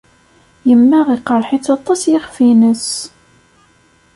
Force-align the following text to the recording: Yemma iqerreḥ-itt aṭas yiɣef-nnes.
Yemma 0.69 0.99
iqerreḥ-itt 1.15 1.67
aṭas 1.77 2.01
yiɣef-nnes. 2.11 2.87